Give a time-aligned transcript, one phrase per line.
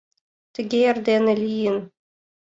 [0.53, 1.77] Тыге эрдене лийын.